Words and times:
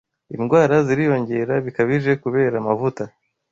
Indwara 0.35 0.75
ziriyongera 0.87 1.53
bikabije 1.65 2.11
kubera 2.23 2.55
amavuta 2.61 3.03